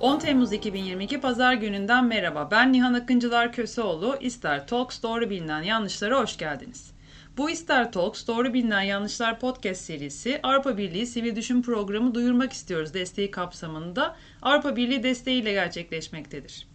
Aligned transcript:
10 0.00 0.18
Temmuz 0.18 0.52
2022 0.52 1.20
Pazar 1.20 1.54
gününden 1.54 2.04
merhaba. 2.04 2.48
Ben 2.50 2.72
Nihan 2.72 2.94
Akıncılar 2.94 3.52
Köseoğlu. 3.52 4.16
İster 4.20 4.66
Talks 4.66 5.02
Doğru 5.02 5.30
Bilinen 5.30 5.62
Yanlışlara 5.62 6.20
hoş 6.20 6.36
geldiniz. 6.36 6.92
Bu 7.36 7.50
İster 7.50 7.92
Talks 7.92 8.26
Doğru 8.26 8.54
Bilinen 8.54 8.82
Yanlışlar 8.82 9.40
podcast 9.40 9.80
serisi 9.80 10.40
Avrupa 10.42 10.78
Birliği 10.78 11.06
Sivil 11.06 11.36
Düşün 11.36 11.62
Programı 11.62 12.14
duyurmak 12.14 12.52
istiyoruz 12.52 12.94
desteği 12.94 13.30
kapsamında 13.30 14.16
Avrupa 14.42 14.76
Birliği 14.76 15.02
desteğiyle 15.02 15.52
gerçekleşmektedir. 15.52 16.66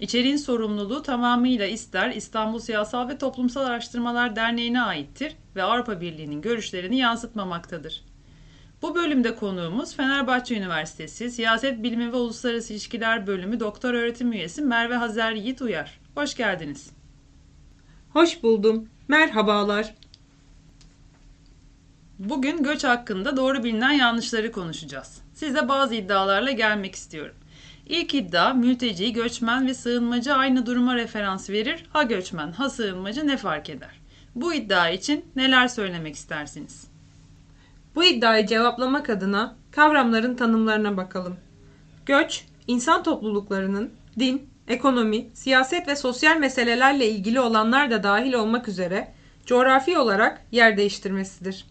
İçeriğin 0.00 0.36
sorumluluğu 0.36 1.02
tamamıyla 1.02 1.66
İster 1.66 2.10
İstanbul 2.10 2.58
Siyasal 2.58 3.08
ve 3.08 3.18
Toplumsal 3.18 3.64
Araştırmalar 3.64 4.36
Derneği'ne 4.36 4.82
aittir 4.82 5.36
ve 5.56 5.62
Avrupa 5.62 6.00
Birliği'nin 6.00 6.42
görüşlerini 6.42 6.98
yansıtmamaktadır. 6.98 8.07
Bu 8.82 8.94
bölümde 8.94 9.34
konuğumuz 9.34 9.96
Fenerbahçe 9.96 10.56
Üniversitesi 10.56 11.30
Siyaset 11.30 11.82
Bilimi 11.82 12.12
ve 12.12 12.16
Uluslararası 12.16 12.72
İlişkiler 12.72 13.26
Bölümü 13.26 13.60
Doktor 13.60 13.94
Öğretim 13.94 14.32
Üyesi 14.32 14.62
Merve 14.62 14.94
Hazer 14.94 15.32
Yiğit 15.32 15.62
Uyar. 15.62 16.00
Hoş 16.14 16.34
geldiniz. 16.34 16.90
Hoş 18.12 18.42
buldum. 18.42 18.88
Merhabalar. 19.08 19.94
Bugün 22.18 22.62
göç 22.62 22.84
hakkında 22.84 23.36
doğru 23.36 23.64
bilinen 23.64 23.92
yanlışları 23.92 24.52
konuşacağız. 24.52 25.22
Size 25.34 25.68
bazı 25.68 25.94
iddialarla 25.94 26.50
gelmek 26.50 26.94
istiyorum. 26.94 27.34
İlk 27.86 28.14
iddia 28.14 28.54
mülteci, 28.54 29.12
göçmen 29.12 29.66
ve 29.66 29.74
sığınmacı 29.74 30.34
aynı 30.34 30.66
duruma 30.66 30.96
referans 30.96 31.50
verir. 31.50 31.86
Ha 31.92 32.02
göçmen, 32.02 32.52
ha 32.52 32.70
sığınmacı 32.70 33.26
ne 33.26 33.36
fark 33.36 33.70
eder? 33.70 34.00
Bu 34.34 34.54
iddia 34.54 34.90
için 34.90 35.24
neler 35.36 35.68
söylemek 35.68 36.14
istersiniz? 36.14 36.97
Bu 37.98 38.04
iddiayı 38.04 38.46
cevaplamak 38.46 39.10
adına 39.10 39.56
kavramların 39.70 40.34
tanımlarına 40.34 40.96
bakalım. 40.96 41.36
Göç, 42.06 42.44
insan 42.66 43.02
topluluklarının 43.02 43.90
din, 44.18 44.48
ekonomi, 44.68 45.30
siyaset 45.34 45.88
ve 45.88 45.96
sosyal 45.96 46.36
meselelerle 46.36 47.08
ilgili 47.08 47.40
olanlar 47.40 47.90
da 47.90 48.02
dahil 48.02 48.32
olmak 48.32 48.68
üzere 48.68 49.14
coğrafi 49.46 49.98
olarak 49.98 50.42
yer 50.52 50.76
değiştirmesidir. 50.76 51.66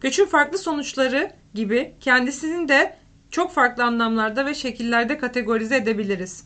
Göçün 0.00 0.26
farklı 0.26 0.58
sonuçları 0.58 1.30
gibi 1.54 1.94
kendisini 2.00 2.68
de 2.68 2.96
çok 3.30 3.52
farklı 3.52 3.84
anlamlarda 3.84 4.46
ve 4.46 4.54
şekillerde 4.54 5.18
kategorize 5.18 5.76
edebiliriz. 5.76 6.44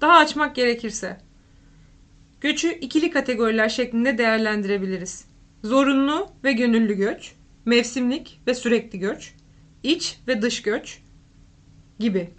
Daha 0.00 0.12
açmak 0.12 0.54
gerekirse. 0.56 1.20
Göçü 2.40 2.72
ikili 2.72 3.10
kategoriler 3.10 3.68
şeklinde 3.68 4.18
değerlendirebiliriz. 4.18 5.24
Zorunlu 5.64 6.28
ve 6.44 6.52
gönüllü 6.52 6.94
göç, 6.94 7.34
mevsimlik 7.70 8.40
ve 8.46 8.54
sürekli 8.54 8.98
göç, 8.98 9.34
iç 9.82 10.18
ve 10.28 10.42
dış 10.42 10.62
göç 10.62 11.02
gibi. 11.98 12.30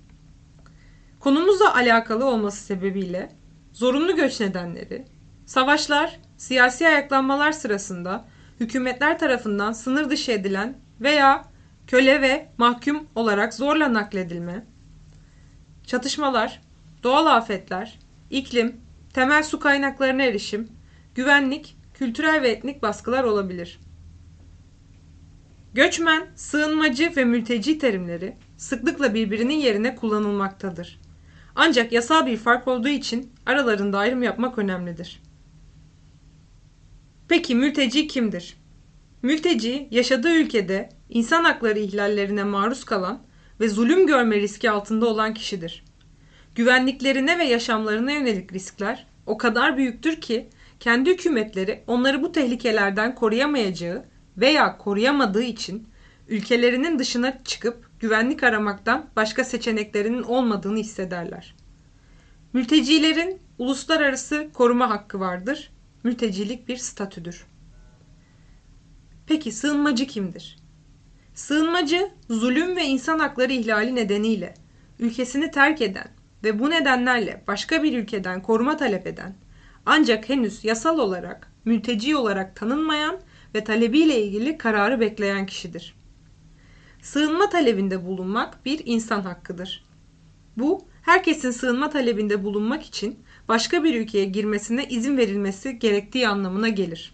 Konumuzla 1.20 1.76
alakalı 1.76 2.26
olması 2.26 2.64
sebebiyle 2.64 3.36
zorunlu 3.74 4.16
göç 4.16 4.40
nedenleri, 4.40 5.06
savaşlar, 5.46 6.20
siyasi 6.38 6.88
ayaklanmalar 6.88 7.52
sırasında 7.52 8.26
hükümetler 8.59 9.20
tarafından 9.20 9.72
sınır 9.72 10.09
dışı 10.09 10.32
edilen 10.32 10.78
veya 11.02 11.46
köle 11.88 12.22
ve 12.22 12.50
mahkum 12.58 13.08
olarak 13.16 13.54
zorla 13.54 13.94
nakledilme, 13.94 14.66
çatışmalar, 15.86 16.62
doğal 17.04 17.26
afetler, 17.26 18.00
iklim, 18.30 18.82
temel 19.14 19.44
su 19.44 19.59
kaynaklarına 19.59 20.24
erişim, 20.24 20.68
güvenlik, 21.16 21.78
kültürel 21.94 22.42
ve 22.42 22.50
etnik 22.50 22.82
baskılar 22.82 23.24
olabilir. 23.24 23.80
Göçmen, 25.73 26.27
sığınmacı 26.36 27.16
ve 27.16 27.25
mülteci 27.25 27.77
terimleri 27.77 28.36
sıklıkla 28.58 29.14
birbirinin 29.14 29.58
yerine 29.58 29.95
kullanılmaktadır. 29.95 31.00
Ancak 31.55 31.91
yasal 31.91 32.25
bir 32.25 32.38
fark 32.38 32.67
olduğu 32.67 32.88
için 32.88 33.31
aralarında 33.46 33.97
ayrım 33.97 34.23
yapmak 34.23 34.57
önemlidir. 34.57 35.22
Peki 37.28 37.56
mülteci 37.56 38.07
kimdir? 38.07 38.57
Mülteci, 39.22 39.88
yaşadığı 39.91 40.35
ülkede 40.35 40.90
insan 41.09 41.44
hakları 41.44 41.79
ihlallerine 41.79 42.44
maruz 42.44 42.84
kalan 42.84 43.23
ve 43.59 43.69
zulüm 43.69 44.07
görme 44.07 44.35
riski 44.35 44.72
altında 44.72 45.06
olan 45.06 45.34
kişidir. 45.34 45.84
Güvenliklerine 46.56 47.40
ve 47.40 47.44
yaşamlarına 47.44 48.12
yönelik 48.12 48.53
riskler 48.53 49.07
o 49.25 49.38
kadar 49.38 49.78
büyüktür 49.78 50.16
ki 50.16 50.50
kendi 50.79 51.09
hükümetleri 51.09 51.84
onları 51.88 52.23
bu 52.23 52.31
tehlikelerden 52.31 53.16
koruyamayacağı 53.16 54.10
veya 54.38 54.78
koruyamadığı 54.78 55.44
için 55.44 55.88
ülkelerinin 56.28 57.00
dışına 57.00 57.44
çıkıp 57.44 57.90
güvenlik 58.00 58.44
aramaktan 58.44 59.06
başka 59.16 59.44
seçeneklerinin 59.44 60.24
olmadığını 60.24 60.78
hissederler. 60.78 61.56
Mültecilerin 62.53 63.40
uluslararası 63.58 64.50
koruma 64.53 64.90
hakkı 64.90 65.20
vardır. 65.20 65.72
Mültecilik 66.03 66.68
bir 66.68 66.78
statüdür. 66.78 67.46
Peki 69.28 69.52
sığınmacı 69.52 70.08
kimdir? 70.08 70.58
Sığınmacı, 71.34 72.12
zulüm 72.30 72.75
ve 72.75 72.86
insan 72.86 73.20
hakları 73.20 73.53
ihlali 73.53 73.96
nedeniyle 73.96 74.53
ülkesini 75.00 75.52
terk 75.52 75.81
eden 75.81 76.08
ve 76.44 76.59
bu 76.59 76.70
nedenlerle 76.70 77.44
başka 77.47 77.84
bir 77.84 77.97
ülkeden 77.97 78.41
koruma 78.41 78.78
talep 78.78 79.08
eden 79.08 79.36
ancak 79.86 80.30
henüz 80.30 80.64
yasal 80.66 81.00
olarak 81.00 81.52
mülteci 81.66 82.16
olarak 82.16 82.56
tanınmayan 82.56 83.20
ve 83.56 83.63
talebiyle 83.63 84.23
ilgili 84.23 84.57
kararı 84.57 85.00
bekleyen 85.00 85.45
kişidir. 85.45 85.95
Sığınma 87.01 87.50
talebinde 87.50 88.06
bulunmak 88.06 88.66
bir 88.66 88.81
insan 88.85 89.22
hakkıdır. 89.22 89.85
Bu, 90.57 90.85
herkesin 91.01 91.51
sığınma 91.51 91.90
talebinde 91.90 92.44
bulunmak 92.44 92.84
için 92.84 93.19
başka 93.47 93.84
bir 93.84 94.01
ülkeye 94.01 94.25
girmesine 94.25 94.85
izin 94.85 95.17
verilmesi 95.17 95.79
gerektiği 95.79 96.28
anlamına 96.28 96.69
gelir. 96.69 97.13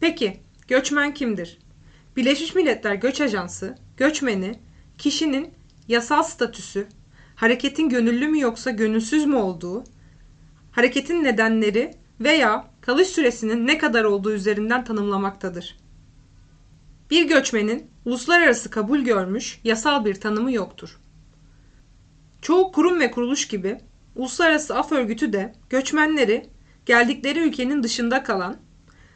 Peki, 0.00 0.40
göçmen 0.68 1.14
kimdir? 1.14 1.58
Birleşmiş 2.16 2.54
Milletler 2.54 2.94
Göç 2.94 3.20
Ajansı, 3.20 3.78
göçmeni, 3.96 4.58
kişinin 4.98 5.50
yasal 5.88 6.22
statüsü, 6.22 6.86
hareketin 7.34 7.88
gönüllü 7.88 8.28
mü 8.28 8.40
yoksa 8.40 8.70
gönülsüz 8.70 9.26
mü 9.26 9.36
olduğu, 9.36 9.84
hareketin 10.70 11.24
nedenleri 11.24 11.94
veya 12.20 12.71
kalış 12.82 13.08
süresinin 13.08 13.66
ne 13.66 13.78
kadar 13.78 14.04
olduğu 14.04 14.32
üzerinden 14.32 14.84
tanımlamaktadır. 14.84 15.76
Bir 17.10 17.28
göçmenin 17.28 17.90
uluslararası 18.04 18.70
kabul 18.70 19.00
görmüş 19.00 19.60
yasal 19.64 20.04
bir 20.04 20.14
tanımı 20.14 20.52
yoktur. 20.52 21.00
Çoğu 22.42 22.72
kurum 22.72 23.00
ve 23.00 23.10
kuruluş 23.10 23.48
gibi 23.48 23.80
Uluslararası 24.16 24.76
Af 24.76 24.92
Örgütü 24.92 25.32
de 25.32 25.54
göçmenleri 25.70 26.46
geldikleri 26.86 27.38
ülkenin 27.38 27.82
dışında 27.82 28.22
kalan, 28.22 28.56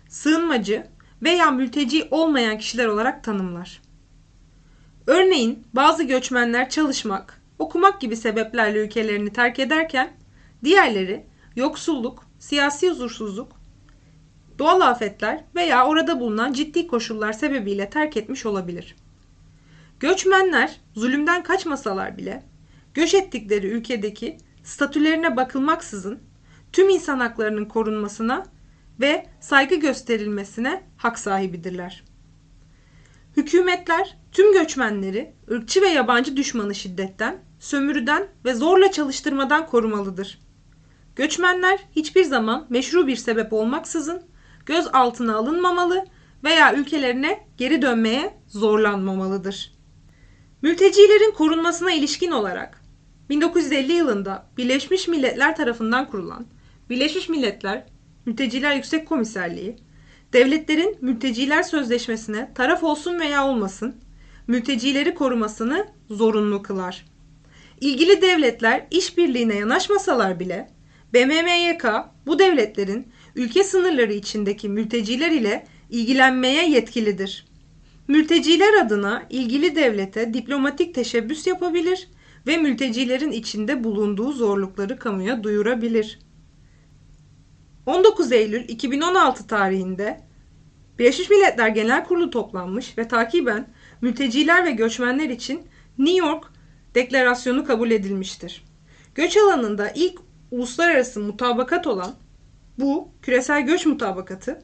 sığınmacı 0.09 0.87
veya 1.23 1.51
mülteci 1.51 2.09
olmayan 2.11 2.59
kişiler 2.59 2.87
olarak 2.87 3.25
tanımlar. 3.25 3.83
Örneğin 5.07 5.65
bazı 5.73 6.03
göçmenler 6.03 6.71
çalışmak, 6.71 7.43
okumak 7.59 8.01
gibi 8.01 8.17
sebeplerle 8.17 8.79
ülkelerini 8.79 9.33
terk 9.33 9.59
ederken 9.59 10.13
diğerleri 10.65 11.27
yoksulluk, 11.57 12.25
siyasi 12.39 12.91
huzursuzluk, 12.91 13.56
doğal 14.59 14.81
afetler 14.81 15.45
veya 15.55 15.87
orada 15.87 16.21
bulunan 16.21 16.53
ciddi 16.53 16.87
koşullar 16.87 17.33
sebebiyle 17.33 17.91
terk 17.91 18.17
etmiş 18.17 18.47
olabilir. 18.47 18.97
Göçmenler 20.01 20.81
zulümden 20.95 21.43
kaçmasalar 21.43 22.19
bile 22.19 22.43
göç 22.95 23.15
ettikleri 23.15 23.67
ülkedeki 23.67 24.39
statülerine 24.65 25.37
bakılmaksızın 25.37 26.19
tüm 26.73 26.89
insan 26.89 27.21
haklarının 27.21 27.65
korunmasına 27.65 28.47
ve 29.01 29.27
saygı 29.41 29.75
gösterilmesine 29.75 30.83
hak 30.97 31.19
sahibidirler. 31.19 32.05
Hükümetler 33.37 34.17
tüm 34.33 34.53
göçmenleri 34.53 35.33
ırkçı 35.51 35.83
ve 35.83 35.89
yabancı 35.89 36.37
düşmanı 36.37 36.75
şiddetten, 36.75 37.39
sömürüden 37.59 38.29
ve 38.45 38.55
zorla 38.55 38.93
çalıştırmadan 38.93 39.67
korumalıdır. 39.67 40.39
Göçmenler 41.17 41.79
hiçbir 41.97 42.25
zaman 42.25 42.67
meşru 42.69 43.07
bir 43.07 43.17
sebep 43.17 43.53
olmaksızın 43.53 44.23
göz 44.67 44.87
altına 44.93 45.37
alınmamalı 45.37 46.07
veya 46.45 46.75
ülkelerine 46.75 47.47
geri 47.57 47.83
dönmeye 47.83 48.35
zorlanmamalıdır. 48.49 49.73
Mültecilerin 50.63 51.35
korunmasına 51.35 51.93
ilişkin 51.93 52.31
olarak 52.31 52.83
1950 53.29 53.93
yılında 53.93 54.47
Birleşmiş 54.57 55.09
Milletler 55.09 55.57
tarafından 55.57 56.11
kurulan 56.11 56.47
Birleşmiş 56.91 57.29
Milletler 57.29 57.87
Mülteciler 58.27 58.75
Yüksek 58.75 59.09
Komiserliği, 59.09 59.77
devletlerin 60.33 60.97
mülteciler 61.01 61.63
sözleşmesine 61.63 62.55
taraf 62.55 62.85
olsun 62.85 63.21
veya 63.21 63.47
olmasın, 63.47 63.97
mültecileri 64.47 65.15
korumasını 65.15 65.87
zorunlu 66.11 66.63
kılar. 66.63 67.05
İlgili 67.81 68.23
devletler 68.23 68.87
işbirliğine 68.91 69.55
yanaşmasalar 69.55 70.41
bile 70.41 70.71
BMMYK 71.15 71.85
bu 72.27 72.39
devletlerin 72.39 73.13
ülke 73.37 73.65
sınırları 73.65 74.13
içindeki 74.13 74.69
mülteciler 74.69 75.31
ile 75.31 75.67
ilgilenmeye 75.91 76.71
yetkilidir. 76.71 77.47
Mülteciler 78.09 78.85
adına 78.85 79.27
ilgili 79.31 79.77
devlete 79.77 80.35
diplomatik 80.35 80.95
teşebbüs 80.95 81.47
yapabilir, 81.47 82.09
ve 82.47 82.57
mültecilerin 82.57 83.33
içinde 83.33 83.85
bulunduğu 83.85 84.33
zorlukları 84.33 84.99
kamuya 84.99 85.45
duyurabilir. 85.45 86.19
19 87.87 88.33
Eylül 88.33 88.69
2016 88.69 89.47
tarihinde 89.47 90.21
Birleşmiş 90.99 91.31
Milletler 91.31 91.69
Genel 91.69 92.05
Kurulu 92.05 92.31
toplanmış 92.31 92.99
ve 92.99 93.09
takiben 93.09 93.69
mülteciler 94.01 94.65
ve 94.65 94.71
göçmenler 94.71 95.29
için 95.29 95.67
New 95.99 96.27
York 96.27 96.45
Deklarasyonu 96.95 97.65
kabul 97.65 97.91
edilmiştir. 97.91 98.65
Göç 99.15 99.37
alanında 99.37 99.91
ilk 99.91 100.19
uluslararası 100.51 101.21
mutabakat 101.21 101.87
olan 101.87 102.15
bu 102.79 103.09
küresel 103.23 103.67
göç 103.67 103.87
mutabakatı 103.87 104.63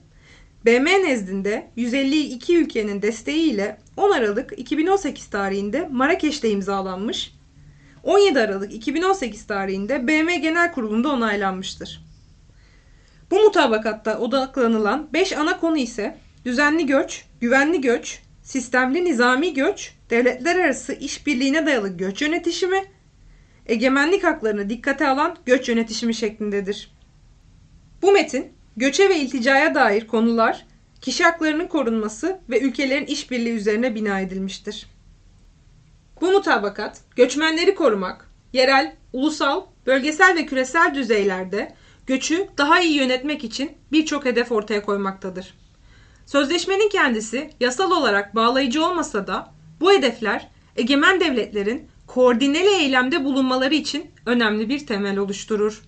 BM 0.67 0.85
nezdinde 0.85 1.71
152 1.77 2.57
ülkenin 2.57 3.03
desteğiyle 3.03 3.79
10 3.97 4.11
Aralık 4.11 4.59
2018 4.59 5.27
tarihinde 5.27 5.89
Marrakeş'te 5.93 6.51
imzalanmış, 6.51 7.35
17 8.03 8.41
Aralık 8.41 8.75
2018 8.75 9.47
tarihinde 9.47 10.07
BM 10.09 10.37
Genel 10.37 10.73
Kurulu'nda 10.73 11.09
onaylanmıştır. 11.09 12.05
Bu 13.31 13.41
mutabakatta 13.41 14.19
odaklanılan 14.19 15.09
5 15.13 15.33
ana 15.33 15.61
konu 15.61 15.77
ise 15.77 16.17
düzenli 16.45 16.87
göç, 16.87 17.25
güvenli 17.41 17.81
göç, 17.81 18.23
sistemli 18.43 19.05
nizami 19.05 19.55
göç, 19.55 19.95
devletler 20.11 20.57
arası 20.57 20.93
işbirliğine 20.93 21.67
dayalı 21.67 21.97
göç 21.97 22.23
yönetişimi, 22.23 22.85
egemenlik 23.67 24.25
haklarını 24.25 24.71
dikkate 24.71 25.09
alan 25.09 25.37
göç 25.47 25.69
yönetişimi 25.69 26.15
şeklindedir. 26.15 26.92
Bu 28.03 28.13
metin 28.13 28.53
göçe 28.77 29.09
ve 29.09 29.17
ilticaya 29.17 29.75
dair 29.75 30.07
konular, 30.07 30.67
kişi 31.01 31.25
haklarının 31.25 31.67
korunması 31.67 32.41
ve 32.51 32.61
ülkelerin 32.61 33.07
işbirliği 33.07 33.53
üzerine 33.53 33.95
bina 33.95 34.21
edilmiştir. 34.21 34.87
Bu 36.21 36.33
mutabakat 36.33 37.01
göçmenleri 37.17 37.75
korumak, 37.75 38.31
yerel, 38.53 38.97
ulusal, 39.13 39.67
bölgesel 39.87 40.37
ve 40.37 40.47
küresel 40.47 40.95
düzeylerde 40.95 41.75
göçü 42.07 42.49
daha 42.59 42.81
iyi 42.81 42.95
yönetmek 42.95 43.45
için 43.45 43.73
birçok 43.93 44.25
hedef 44.25 44.53
ortaya 44.53 44.83
koymaktadır. 44.83 45.55
Sözleşmenin 46.27 46.89
kendisi 46.89 47.51
yasal 47.61 47.91
olarak 47.91 48.35
bağlayıcı 48.35 48.85
olmasa 48.87 49.27
da 49.27 49.55
bu 49.81 49.93
hedefler 49.93 50.49
egemen 50.77 51.21
devletlerin 51.21 51.89
koordineli 52.07 52.69
eylemde 52.69 53.25
bulunmaları 53.25 53.75
için 53.75 54.11
önemli 54.27 54.69
bir 54.69 54.87
temel 54.87 55.19
oluşturur. 55.19 55.83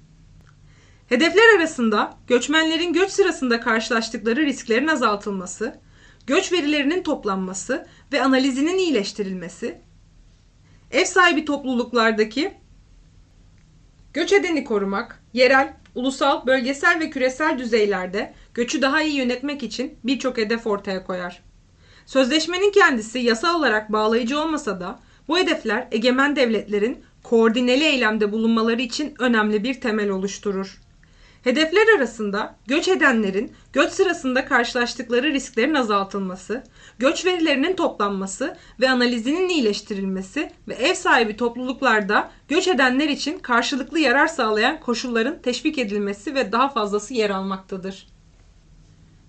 Hedefler 1.09 1.59
arasında 1.59 2.19
göçmenlerin 2.27 2.93
göç 2.93 3.11
sırasında 3.11 3.61
karşılaştıkları 3.61 4.47
risklerin 4.47 4.87
azaltılması, 4.87 5.81
göç 6.27 6.53
verilerinin 6.53 7.03
toplanması 7.03 7.87
ve 8.13 8.23
analizinin 8.23 8.79
iyileştirilmesi, 8.79 9.81
ev 10.91 11.05
sahibi 11.05 11.45
topluluklardaki 11.45 12.55
göç 14.15 14.33
edeni 14.33 14.65
korumak, 14.65 15.23
yerel, 15.33 15.77
ulusal, 15.95 16.47
bölgesel 16.47 17.01
ve 17.01 17.11
küresel 17.11 17.59
düzeylerde 17.59 18.35
göçü 18.55 18.83
daha 18.83 19.03
iyi 19.03 19.17
yönetmek 19.17 19.63
için 19.63 19.99
birçok 20.05 20.39
hedef 20.39 20.67
ortaya 20.67 21.05
koyar. 21.05 21.43
Sözleşmenin 22.07 22.73
kendisi 22.73 23.19
yasal 23.19 23.59
olarak 23.59 23.93
bağlayıcı 23.93 24.41
olmasa 24.41 24.81
da 24.81 25.01
bu 25.29 25.39
hedefler 25.39 25.89
egemen 25.91 26.37
devletlerin 26.37 27.05
koordineli 27.23 27.85
eylemde 27.85 28.33
bulunmaları 28.33 28.83
için 28.83 29.15
önemli 29.19 29.65
bir 29.65 29.81
temel 29.81 30.11
oluşturur. 30.11 30.84
Hedefler 31.45 31.97
arasında 31.97 32.57
göç 32.67 32.89
edenlerin 32.89 33.53
göç 33.73 33.93
sırasında 33.93 34.45
karşılaştıkları 34.45 35.33
risklerin 35.33 35.75
azaltılması, 35.75 36.65
göç 36.99 37.27
verilerinin 37.27 37.77
toplanması 37.77 38.57
ve 38.81 38.91
analizinin 38.91 39.49
iyileştirilmesi 39.49 40.51
ve 40.69 40.75
ev 40.75 40.95
sahibi 40.95 41.37
topluluklarda 41.37 42.31
göç 42.49 42.69
edenler 42.69 43.09
için 43.09 43.39
karşılıklı 43.39 43.99
yarar 43.99 44.27
sağlayan 44.27 44.81
koşulların 44.81 45.43
teşvik 45.43 45.79
edilmesi 45.79 46.35
ve 46.35 46.53
daha 46.53 46.69
fazlası 46.69 47.15
yer 47.15 47.31
almaktadır. 47.31 48.07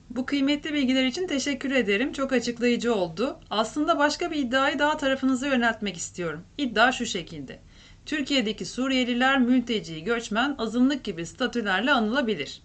Bu 0.09 0.25
kıymetli 0.25 0.73
bilgiler 0.73 1.05
için 1.05 1.27
teşekkür 1.27 1.71
ederim. 1.71 2.13
Çok 2.13 2.33
açıklayıcı 2.33 2.95
oldu. 2.95 3.39
Aslında 3.49 3.99
başka 3.99 4.31
bir 4.31 4.35
iddiayı 4.35 4.79
daha 4.79 4.97
tarafınıza 4.97 5.47
yöneltmek 5.47 5.97
istiyorum. 5.97 6.43
İddia 6.57 6.91
şu 6.91 7.05
şekilde. 7.05 7.59
Türkiye'deki 8.05 8.65
Suriyeliler, 8.65 9.39
mülteci, 9.39 10.03
göçmen, 10.03 10.55
azınlık 10.57 11.03
gibi 11.03 11.25
statülerle 11.25 11.91
anılabilir. 11.91 12.61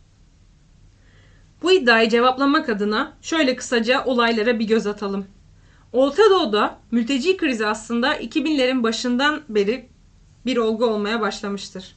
Bu 1.62 1.72
iddiayı 1.72 2.08
cevaplamak 2.08 2.68
adına 2.68 3.12
şöyle 3.22 3.56
kısaca 3.56 4.04
olaylara 4.04 4.58
bir 4.58 4.64
göz 4.64 4.86
atalım. 4.86 5.26
Orta 5.92 6.22
Doğu'da 6.30 6.78
mülteci 6.90 7.36
krizi 7.36 7.66
aslında 7.66 8.16
2000'lerin 8.16 8.82
başından 8.82 9.42
beri 9.48 9.88
bir 10.46 10.56
olgu 10.56 10.86
olmaya 10.86 11.20
başlamıştır. 11.20 11.96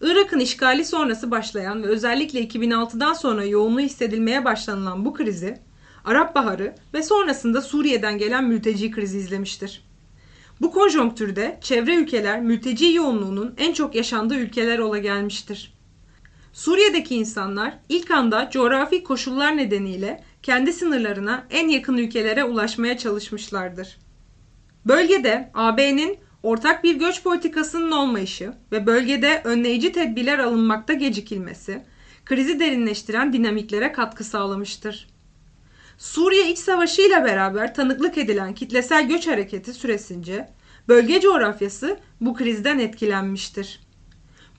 Irak'ın 0.00 0.40
işgali 0.40 0.84
sonrası 0.84 1.30
başlayan 1.30 1.82
ve 1.82 1.86
özellikle 1.86 2.46
2006'dan 2.46 3.12
sonra 3.12 3.44
yoğunluğu 3.44 3.80
hissedilmeye 3.80 4.44
başlanılan 4.44 5.04
bu 5.04 5.14
krizi, 5.14 5.58
Arap 6.04 6.34
Baharı 6.34 6.74
ve 6.94 7.02
sonrasında 7.02 7.62
Suriye'den 7.62 8.18
gelen 8.18 8.44
mülteci 8.44 8.90
krizi 8.90 9.18
izlemiştir. 9.18 9.91
Bu 10.62 10.70
konjonktürde 10.70 11.58
çevre 11.60 11.94
ülkeler 11.94 12.40
mülteci 12.40 12.92
yoğunluğunun 12.92 13.54
en 13.58 13.72
çok 13.72 13.94
yaşandığı 13.94 14.36
ülkeler 14.36 14.78
ola 14.78 14.98
gelmiştir. 14.98 15.74
Suriye'deki 16.52 17.14
insanlar 17.14 17.78
ilk 17.88 18.10
anda 18.10 18.50
coğrafi 18.50 19.04
koşullar 19.04 19.56
nedeniyle 19.56 20.24
kendi 20.42 20.72
sınırlarına 20.72 21.46
en 21.50 21.68
yakın 21.68 21.96
ülkelere 21.96 22.44
ulaşmaya 22.44 22.98
çalışmışlardır. 22.98 23.98
Bölgede 24.86 25.50
AB'nin 25.54 26.18
ortak 26.42 26.84
bir 26.84 26.94
göç 26.94 27.22
politikasının 27.22 27.90
olmayışı 27.90 28.52
ve 28.72 28.86
bölgede 28.86 29.40
önleyici 29.44 29.92
tedbirler 29.92 30.38
alınmakta 30.38 30.92
gecikilmesi, 30.92 31.82
krizi 32.24 32.60
derinleştiren 32.60 33.32
dinamiklere 33.32 33.92
katkı 33.92 34.24
sağlamıştır. 34.24 35.11
Suriye 36.02 36.50
İç 36.50 36.58
Savaşı 36.58 37.02
ile 37.02 37.24
beraber 37.24 37.74
tanıklık 37.74 38.18
edilen 38.18 38.54
kitlesel 38.54 39.08
göç 39.08 39.26
hareketi 39.26 39.74
süresince 39.74 40.48
bölge 40.88 41.20
coğrafyası 41.20 41.98
bu 42.20 42.34
krizden 42.34 42.78
etkilenmiştir. 42.78 43.80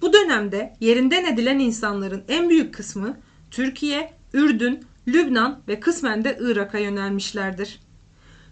Bu 0.01 0.13
dönemde 0.13 0.73
yerinden 0.79 1.25
edilen 1.25 1.59
insanların 1.59 2.23
en 2.27 2.49
büyük 2.49 2.73
kısmı 2.73 3.17
Türkiye, 3.51 4.13
Ürdün, 4.33 4.85
Lübnan 5.07 5.61
ve 5.67 5.79
kısmen 5.79 6.23
de 6.23 6.37
Irak'a 6.41 6.77
yönelmişlerdir. 6.77 7.79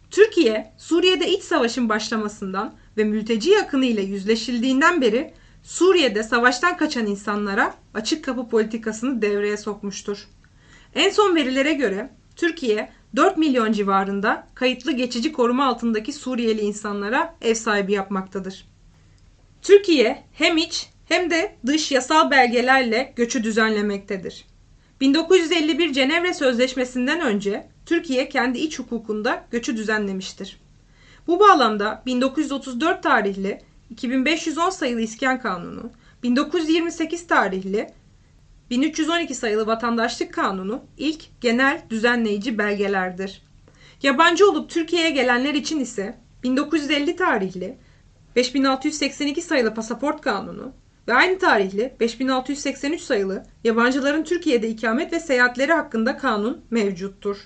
Türkiye, 0.10 0.74
Suriye'de 0.78 1.30
iç 1.30 1.44
savaşın 1.44 1.90
başlamasından 1.90 2.76
ve 2.98 3.04
mülteci 3.04 3.50
yakını 3.50 3.86
ile 3.86 4.02
yüzleşildiğinden 4.02 5.02
beri 5.02 5.34
Suriye'de 5.64 6.24
savaştan 6.24 6.78
kaçan 6.78 7.06
insanlara 7.06 7.76
açık 7.94 8.26
kapı 8.26 8.50
politikasını 8.50 9.22
devreye 9.22 9.58
sokmuştur. 9.58 10.28
En 10.96 11.10
son 11.10 11.36
verilere 11.36 11.74
göre 11.74 12.10
Türkiye 12.36 12.90
4 13.16 13.38
milyon 13.38 13.72
civarında 13.72 14.48
kayıtlı 14.56 14.92
geçici 14.92 15.32
koruma 15.32 15.66
altındaki 15.66 16.14
Suriyeli 16.14 16.62
insanlara 16.62 17.36
ev 17.42 17.54
sahibi 17.54 17.92
yapmaktadır. 17.92 18.68
Türkiye 19.62 20.24
hem 20.34 20.58
iç 20.58 20.88
hem 21.06 21.30
de 21.32 21.56
dış 21.66 21.92
yasal 21.92 22.32
belgelerle 22.32 23.14
göçü 23.16 23.44
düzenlemektedir. 23.44 24.46
1951 25.02 25.94
Cenevre 25.94 26.34
Sözleşmesi'nden 26.34 27.22
önce 27.22 27.68
Türkiye 27.86 28.30
kendi 28.30 28.60
iç 28.60 28.80
hukukunda 28.80 29.46
göçü 29.52 29.78
düzenlemiştir. 29.78 30.62
Bu 31.28 31.40
bağlamda 31.40 32.04
1934 32.06 33.04
tarihli 33.04 33.62
2510 33.90 34.70
sayılı 34.70 35.02
İskan 35.02 35.42
Kanunu, 35.42 35.92
1928 36.24 37.28
tarihli 37.28 37.88
1312 38.72 39.36
sayılı 39.36 39.68
Vatandaşlık 39.68 40.34
Kanunu 40.34 40.82
ilk 40.98 41.42
genel 41.42 41.82
düzenleyici 41.90 42.58
belgelerdir. 42.58 43.42
Yabancı 44.04 44.50
olup 44.50 44.70
Türkiye'ye 44.70 45.10
gelenler 45.10 45.54
için 45.54 45.80
ise 45.80 46.18
1950 46.44 47.16
tarihli 47.16 47.78
5682 48.36 49.42
sayılı 49.42 49.74
Pasaport 49.74 50.22
Kanunu 50.22 50.74
ve 51.08 51.14
aynı 51.14 51.40
tarihli 51.40 51.96
5683 52.00 53.02
sayılı 53.02 53.46
yabancıların 53.64 54.24
Türkiye'de 54.24 54.70
ikamet 54.70 55.14
ve 55.14 55.20
seyahatleri 55.20 55.74
hakkında 55.74 56.18
kanun 56.18 56.62
mevcuttur. 56.72 57.38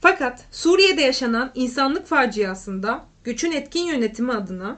Fakat 0.00 0.44
Suriye'de 0.50 1.02
yaşanan 1.02 1.50
insanlık 1.54 2.06
faciasında 2.06 3.04
göçün 3.24 3.52
etkin 3.52 3.86
yönetimi 3.86 4.32
adına 4.32 4.76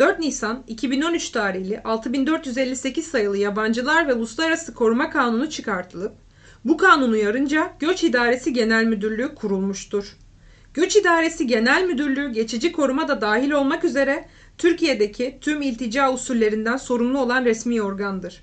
4 0.00 0.18
Nisan 0.18 0.64
2013 0.66 1.30
tarihli 1.30 1.82
6458 1.82 3.06
sayılı 3.06 3.36
Yabancılar 3.36 4.08
ve 4.08 4.14
Uluslararası 4.14 4.74
Koruma 4.74 5.10
Kanunu 5.10 5.50
çıkartılıp 5.50 6.12
bu 6.64 6.76
kanunu 6.76 7.16
yarınca 7.16 7.72
Göç 7.80 8.04
İdaresi 8.04 8.52
Genel 8.52 8.84
Müdürlüğü 8.84 9.34
kurulmuştur. 9.34 10.16
Göç 10.74 10.96
İdaresi 10.96 11.46
Genel 11.46 11.84
Müdürlüğü 11.84 12.32
geçici 12.32 12.72
koruma 12.72 13.08
da 13.08 13.20
dahil 13.20 13.50
olmak 13.50 13.84
üzere 13.84 14.28
Türkiye'deki 14.58 15.38
tüm 15.40 15.62
iltica 15.62 16.12
usullerinden 16.12 16.76
sorumlu 16.76 17.18
olan 17.18 17.44
resmi 17.44 17.82
organdır. 17.82 18.42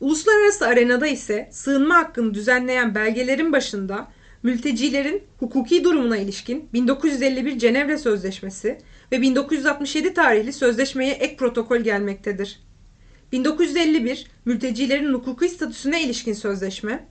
Uluslararası 0.00 0.66
arenada 0.66 1.06
ise 1.06 1.48
sığınma 1.52 1.96
hakkını 1.96 2.34
düzenleyen 2.34 2.94
belgelerin 2.94 3.52
başında 3.52 4.08
mültecilerin 4.42 5.22
hukuki 5.38 5.84
durumuna 5.84 6.16
ilişkin 6.16 6.68
1951 6.72 7.58
Cenevre 7.58 7.98
Sözleşmesi 7.98 8.78
ve 9.12 9.22
1967 9.22 10.14
tarihli 10.14 10.52
sözleşmeye 10.52 11.12
ek 11.12 11.36
protokol 11.36 11.78
gelmektedir. 11.78 12.60
1951 13.32 14.26
mültecilerin 14.44 15.14
hukuki 15.14 15.48
statüsüne 15.48 16.02
ilişkin 16.02 16.32
sözleşme, 16.32 17.08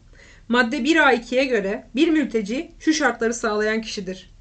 madde 0.50 0.78
1A2'ye 0.78 1.46
göre 1.46 1.88
bir 1.96 2.08
mülteci 2.08 2.72
şu 2.80 2.94
şartları 2.94 3.34
sağlayan 3.34 3.82
kişidir. 3.82 4.32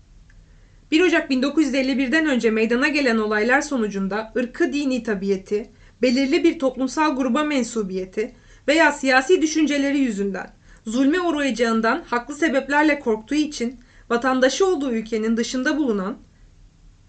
1 0.90 1.00
Ocak 1.00 1.30
1951'den 1.30 2.26
önce 2.26 2.50
meydana 2.50 2.88
gelen 2.88 3.18
olaylar 3.18 3.60
sonucunda 3.60 4.32
ırkı 4.36 4.72
dini 4.72 5.02
tabiyeti, 5.02 5.70
belirli 6.02 6.44
bir 6.44 6.58
toplumsal 6.58 7.16
gruba 7.16 7.44
mensubiyeti 7.44 8.34
veya 8.68 8.92
siyasi 8.92 9.42
düşünceleri 9.42 9.98
yüzünden 9.98 10.50
zulme 10.86 11.20
uğrayacağından 11.20 12.02
haklı 12.06 12.34
sebeplerle 12.34 13.00
korktuğu 13.00 13.34
için 13.34 13.80
vatandaşı 14.10 14.66
olduğu 14.66 14.92
ülkenin 14.92 15.36
dışında 15.36 15.76
bulunan 15.78 16.18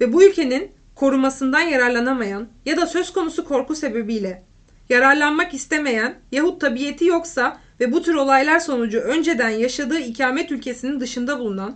ve 0.01 0.13
bu 0.13 0.24
ülkenin 0.24 0.72
korumasından 0.96 1.62
yararlanamayan 1.62 2.48
ya 2.65 2.77
da 2.77 2.88
söz 2.88 3.13
konusu 3.13 3.46
korku 3.46 3.75
sebebiyle 3.75 4.44
yararlanmak 4.89 5.53
istemeyen 5.53 6.15
yahut 6.32 6.62
tabiyeti 6.62 7.05
yoksa 7.05 7.60
ve 7.79 7.91
bu 7.91 8.01
tür 8.01 8.15
olaylar 8.15 8.60
sonucu 8.60 9.00
önceden 9.00 9.50
yaşadığı 9.50 10.00
ikamet 10.00 10.51
ülkesinin 10.51 11.00
dışında 11.00 11.39
bulunan, 11.39 11.75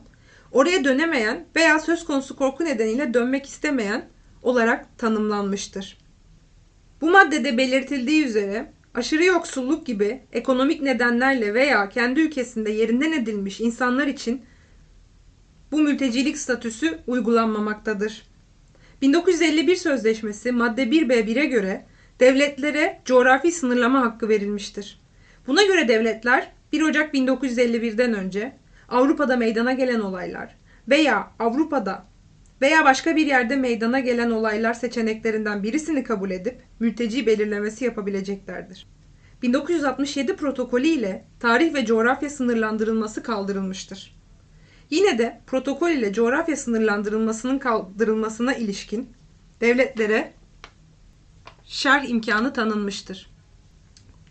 oraya 0.52 0.84
dönemeyen 0.84 1.46
veya 1.56 1.80
söz 1.80 2.06
konusu 2.06 2.36
korku 2.36 2.66
nedeniyle 2.66 3.14
dönmek 3.14 3.46
istemeyen 3.46 4.10
olarak 4.44 4.98
tanımlanmıştır. 4.98 5.98
Bu 7.02 7.12
maddede 7.12 7.58
belirtildiği 7.58 8.26
üzere 8.26 8.72
aşırı 8.94 9.24
yoksulluk 9.24 9.86
gibi 9.86 10.22
ekonomik 10.32 10.82
nedenlerle 10.82 11.54
veya 11.54 11.90
kendi 11.90 12.20
ülkesinde 12.20 12.72
yerinden 12.72 13.12
edilmiş 13.12 13.62
insanlar 13.62 14.08
için 14.08 14.42
bu 15.72 15.80
mültecilik 15.82 16.38
statüsü 16.38 17.00
uygulanmamaktadır. 17.08 18.24
1951 19.02 19.76
Sözleşmesi 19.76 20.52
madde 20.52 20.84
1B1'e 20.84 21.46
göre 21.46 21.86
devletlere 22.20 23.02
coğrafi 23.06 23.52
sınırlama 23.52 24.02
hakkı 24.02 24.30
verilmiştir. 24.30 25.02
Buna 25.48 25.64
göre 25.64 25.88
devletler 25.88 26.52
1 26.72 26.82
Ocak 26.82 27.14
1951'den 27.14 28.14
önce 28.14 28.56
Avrupa'da 28.90 29.38
meydana 29.38 29.74
gelen 29.74 30.00
olaylar 30.00 30.56
veya 30.88 31.32
Avrupa'da 31.40 32.06
veya 32.62 32.86
başka 32.86 33.16
bir 33.16 33.28
yerde 33.28 33.56
meydana 33.56 34.00
gelen 34.00 34.32
olaylar 34.32 34.74
seçeneklerinden 34.74 35.64
birisini 35.64 36.04
kabul 36.04 36.32
edip 36.32 36.62
mülteci 36.80 37.26
belirlemesi 37.26 37.86
yapabileceklerdir. 37.86 38.88
1967 39.42 40.36
protokolü 40.36 40.88
ile 40.88 41.26
tarih 41.40 41.74
ve 41.74 41.86
coğrafya 41.86 42.30
sınırlandırılması 42.30 43.24
kaldırılmıştır. 43.24 44.16
Yine 44.90 45.18
de 45.18 45.42
protokol 45.48 45.90
ile 45.90 46.14
coğrafya 46.14 46.56
sınırlandırılmasının 46.56 47.60
kaldırılmasına 47.60 48.54
ilişkin 48.54 49.10
devletlere 49.62 50.34
şerh 51.66 52.10
imkanı 52.10 52.54
tanınmıştır. 52.54 53.30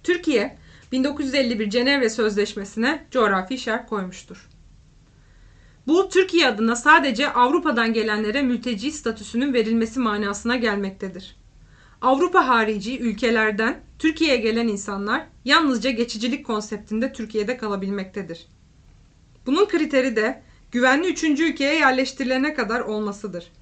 Türkiye 0.02 0.56
1951 0.92 1.70
Cenevre 1.70 2.10
Sözleşmesi'ne 2.10 3.06
coğrafi 3.10 3.58
şerh 3.58 3.86
koymuştur. 3.88 4.48
Bu 5.88 6.08
Türkiye 6.08 6.48
adına 6.48 6.76
sadece 6.76 7.32
Avrupa'dan 7.32 7.92
gelenlere 7.92 8.42
mülteci 8.42 8.92
statüsünün 8.92 9.54
verilmesi 9.54 10.00
manasına 10.00 10.56
gelmektedir. 10.56 11.36
Avrupa 12.02 12.48
harici 12.48 12.98
ülkelerden 13.00 13.80
Türkiye'ye 13.98 14.36
gelen 14.36 14.68
insanlar 14.68 15.26
yalnızca 15.44 15.90
geçicilik 15.90 16.46
konseptinde 16.46 17.12
Türkiye'de 17.12 17.56
kalabilmektedir. 17.56 18.46
Bunun 19.46 19.66
kriteri 19.66 20.16
de 20.16 20.42
güvenli 20.72 21.08
üçüncü 21.08 21.44
ülkeye 21.44 21.74
yerleştirilene 21.74 22.54
kadar 22.54 22.80
olmasıdır. 22.80 23.52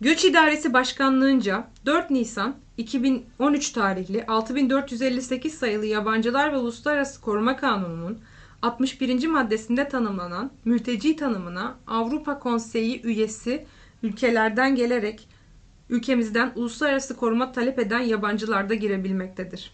Göç 0.00 0.24
İdaresi 0.24 0.72
Başkanlığınca 0.72 1.68
4 1.86 2.10
Nisan 2.10 2.56
2013 2.76 3.70
tarihli 3.70 4.26
6458 4.26 5.54
sayılı 5.54 5.86
Yabancılar 5.86 6.52
ve 6.52 6.56
Uluslararası 6.56 7.20
Koruma 7.20 7.56
Kanunu'nun 7.56 8.18
61. 8.62 9.26
maddesinde 9.26 9.88
tanımlanan 9.88 10.52
mülteci 10.64 11.16
tanımına 11.16 11.78
Avrupa 11.86 12.38
Konseyi 12.38 13.02
üyesi 13.02 13.66
ülkelerden 14.02 14.74
gelerek 14.74 15.28
ülkemizden 15.88 16.52
uluslararası 16.56 17.16
koruma 17.16 17.52
talep 17.52 17.78
eden 17.78 18.00
yabancılar 18.00 18.68
da 18.68 18.74
girebilmektedir. 18.74 19.72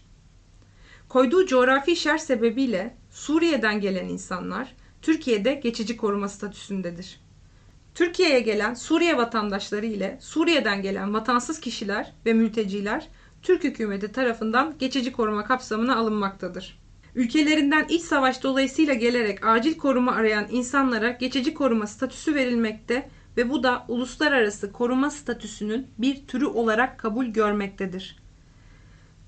Koyduğu 1.09 1.45
coğrafi 1.45 1.95
şer 1.95 2.17
sebebiyle 2.17 2.97
Suriye'den 3.09 3.81
gelen 3.81 4.07
insanlar 4.07 4.75
Türkiye'de 5.01 5.53
geçici 5.53 5.97
koruma 5.97 6.27
statüsündedir. 6.29 7.21
Türkiye'ye 7.95 8.39
gelen 8.39 8.73
Suriye 8.73 9.17
vatandaşları 9.17 9.85
ile 9.85 10.17
Suriye'den 10.21 10.81
gelen 10.81 11.13
vatansız 11.13 11.59
kişiler 11.59 12.13
ve 12.25 12.33
mülteciler 12.33 13.07
Türk 13.41 13.63
hükümeti 13.63 14.11
tarafından 14.11 14.75
geçici 14.79 15.11
koruma 15.11 15.43
kapsamına 15.43 15.95
alınmaktadır. 15.95 16.79
Ülkelerinden 17.19 17.85
iç 17.89 18.01
savaş 18.01 18.43
dolayısıyla 18.43 18.93
gelerek 18.93 19.45
acil 19.45 19.77
koruma 19.77 20.11
arayan 20.11 20.47
insanlara 20.51 21.09
geçici 21.09 21.53
koruma 21.53 21.87
statüsü 21.87 22.35
verilmekte 22.35 23.09
ve 23.37 23.49
bu 23.49 23.63
da 23.63 23.85
uluslararası 23.87 24.71
koruma 24.71 25.09
statüsünün 25.09 25.87
bir 25.97 26.27
türü 26.27 26.45
olarak 26.45 26.99
kabul 26.99 27.25
görmektedir. 27.25 28.15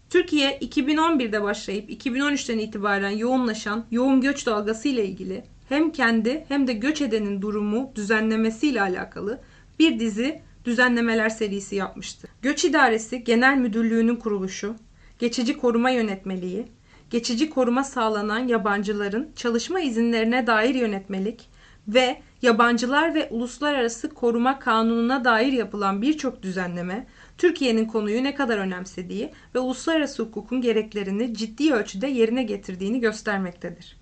Türkiye 0.10 0.58
2011'de 0.60 1.44
başlayıp 1.44 1.90
2013'ten 1.90 2.58
itibaren 2.58 3.10
yoğunlaşan 3.10 3.86
yoğun 3.92 4.22
göç 4.22 4.46
dalgası 4.46 4.88
ile 4.88 5.06
ilgili 5.06 5.44
hem 5.70 5.92
kendi 5.92 6.46
hem 6.48 6.68
de 6.68 6.74
göç 6.74 7.02
edenin 7.02 7.42
durumu 7.42 7.92
düzenlemesiyle 7.96 8.82
alakalı 8.82 9.42
bir 9.80 10.00
dizi 10.00 10.42
düzenlemeler 10.66 11.30
serisi 11.30 11.76
yapmıştı. 11.76 12.28
Göç 12.42 12.66
İdaresi 12.66 13.24
Genel 13.24 13.58
Müdürlüğü'nün 13.58 14.16
kuruluşu, 14.16 14.76
geçici 15.20 15.58
koruma 15.58 15.90
yönetmeliği, 15.90 16.68
geçici 17.12 17.50
koruma 17.50 17.84
sağlanan 17.84 18.48
yabancıların 18.48 19.32
çalışma 19.36 19.80
izinlerine 19.80 20.48
dair 20.48 20.76
yönetmelik 20.76 21.50
ve 21.88 22.22
yabancılar 22.42 23.16
ve 23.16 23.28
uluslararası 23.30 24.10
koruma 24.14 24.60
kanununa 24.60 25.26
dair 25.26 25.54
yapılan 25.54 26.02
birçok 26.02 26.44
düzenleme 26.44 27.08
Türkiye'nin 27.38 27.86
konuyu 27.86 28.24
ne 28.24 28.36
kadar 28.36 28.58
önemsediği 28.58 29.32
ve 29.56 29.60
uluslararası 29.60 30.24
hukukun 30.24 30.62
gereklerini 30.62 31.34
ciddi 31.34 31.74
ölçüde 31.74 32.08
yerine 32.08 32.44
getirdiğini 32.44 33.00
göstermektedir. 33.00 33.98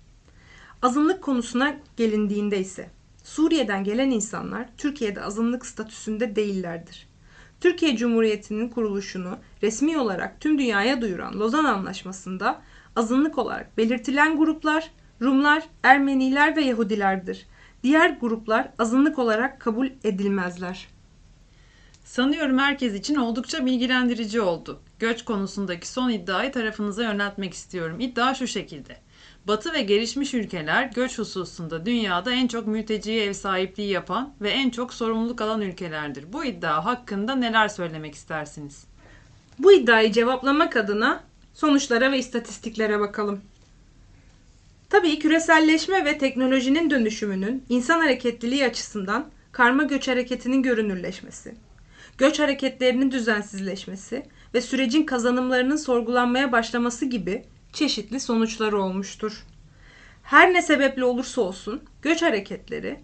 Azınlık 0.82 1.22
konusuna 1.22 1.76
gelindiğinde 1.96 2.58
ise 2.58 2.90
Suriye'den 3.24 3.84
gelen 3.84 4.10
insanlar 4.10 4.68
Türkiye'de 4.78 5.22
azınlık 5.22 5.66
statüsünde 5.66 6.36
değillerdir. 6.36 7.10
Türkiye 7.60 7.96
Cumhuriyeti'nin 7.96 8.68
kuruluşunu 8.68 9.38
resmi 9.62 9.98
olarak 9.98 10.40
tüm 10.40 10.58
dünyaya 10.58 11.00
duyuran 11.02 11.40
Lozan 11.40 11.64
Anlaşması'nda 11.64 12.62
azınlık 12.96 13.38
olarak 13.38 13.78
belirtilen 13.78 14.36
gruplar 14.36 14.90
Rumlar, 15.22 15.62
Ermeniler 15.82 16.56
ve 16.56 16.62
Yahudilerdir. 16.62 17.46
Diğer 17.82 18.10
gruplar 18.10 18.68
azınlık 18.78 19.18
olarak 19.18 19.60
kabul 19.60 19.88
edilmezler. 20.04 20.88
Sanıyorum 22.04 22.58
herkes 22.58 22.94
için 22.94 23.14
oldukça 23.14 23.66
bilgilendirici 23.66 24.40
oldu. 24.40 24.80
Göç 24.98 25.24
konusundaki 25.24 25.88
son 25.88 26.10
iddiayı 26.10 26.52
tarafınıza 26.52 27.02
yöneltmek 27.02 27.54
istiyorum. 27.54 28.00
İddia 28.00 28.34
şu 28.34 28.46
şekilde. 28.46 28.96
Batı 29.48 29.72
ve 29.72 29.82
gelişmiş 29.82 30.34
ülkeler 30.34 30.84
göç 30.94 31.18
hususunda 31.18 31.86
dünyada 31.86 32.32
en 32.32 32.48
çok 32.48 32.66
mülteciye 32.66 33.24
ev 33.24 33.32
sahipliği 33.32 33.90
yapan 33.90 34.34
ve 34.40 34.50
en 34.50 34.70
çok 34.70 34.94
sorumluluk 34.94 35.40
alan 35.40 35.60
ülkelerdir. 35.60 36.32
Bu 36.32 36.44
iddia 36.44 36.84
hakkında 36.84 37.34
neler 37.34 37.68
söylemek 37.68 38.14
istersiniz? 38.14 38.84
Bu 39.58 39.72
iddiayı 39.72 40.12
cevaplamak 40.12 40.76
adına 40.76 41.29
sonuçlara 41.60 42.12
ve 42.12 42.18
istatistiklere 42.18 43.00
bakalım. 43.00 43.40
Tabii 44.90 45.18
küreselleşme 45.18 46.04
ve 46.04 46.18
teknolojinin 46.18 46.90
dönüşümünün 46.90 47.64
insan 47.68 48.00
hareketliliği 48.00 48.66
açısından 48.66 49.26
karma 49.52 49.82
göç 49.82 50.08
hareketinin 50.08 50.62
görünürleşmesi, 50.62 51.54
göç 52.18 52.38
hareketlerinin 52.38 53.10
düzensizleşmesi 53.10 54.26
ve 54.54 54.60
sürecin 54.60 55.06
kazanımlarının 55.06 55.76
sorgulanmaya 55.76 56.52
başlaması 56.52 57.04
gibi 57.04 57.44
çeşitli 57.72 58.20
sonuçları 58.20 58.82
olmuştur. 58.82 59.46
Her 60.22 60.54
ne 60.54 60.62
sebeple 60.62 61.04
olursa 61.04 61.40
olsun 61.40 61.82
göç 62.02 62.22
hareketleri 62.22 63.00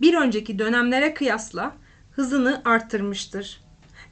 bir 0.00 0.14
önceki 0.14 0.58
dönemlere 0.58 1.14
kıyasla 1.14 1.76
hızını 2.12 2.62
arttırmıştır. 2.64 3.60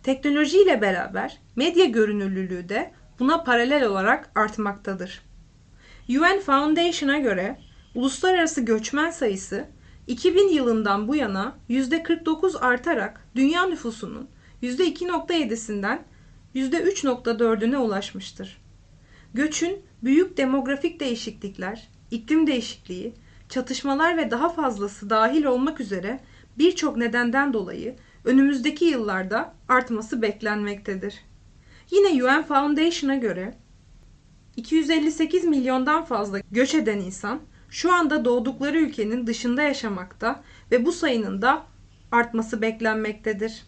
Teknoloji 0.02 0.62
ile 0.62 0.80
beraber 0.80 1.38
medya 1.56 1.84
görünürlülüğü 1.84 2.68
de 2.68 2.92
buna 3.18 3.44
paralel 3.44 3.84
olarak 3.84 4.30
artmaktadır. 4.34 5.22
UN 6.08 6.40
Foundation'a 6.40 7.18
göre 7.18 7.58
uluslararası 7.94 8.60
göçmen 8.60 9.10
sayısı 9.10 9.68
2000 10.06 10.48
yılından 10.48 11.08
bu 11.08 11.16
yana 11.16 11.56
%49 11.70 12.58
artarak 12.58 13.20
dünya 13.36 13.66
nüfusunun 13.66 14.28
%2.7'sinden 14.62 16.02
%3.4'üne 16.54 17.76
ulaşmıştır. 17.76 18.60
Göçün 19.34 19.82
büyük 20.02 20.36
demografik 20.36 21.00
değişiklikler, 21.00 21.88
iklim 22.10 22.46
değişikliği, 22.46 23.14
çatışmalar 23.48 24.16
ve 24.16 24.30
daha 24.30 24.48
fazlası 24.48 25.10
dahil 25.10 25.44
olmak 25.44 25.80
üzere 25.80 26.20
birçok 26.58 26.96
nedenden 26.96 27.52
dolayı 27.52 27.96
önümüzdeki 28.24 28.84
yıllarda 28.84 29.54
artması 29.68 30.22
beklenmektedir. 30.22 31.14
Yine 31.90 32.24
UN 32.24 32.42
Foundation'a 32.42 33.16
göre 33.16 33.54
258 34.56 35.44
milyondan 35.44 36.04
fazla 36.04 36.40
göç 36.50 36.74
eden 36.74 36.98
insan 36.98 37.40
şu 37.70 37.92
anda 37.92 38.24
doğdukları 38.24 38.78
ülkenin 38.78 39.26
dışında 39.26 39.62
yaşamakta 39.62 40.42
ve 40.70 40.84
bu 40.86 40.92
sayının 40.92 41.42
da 41.42 41.66
artması 42.12 42.62
beklenmektedir. 42.62 43.64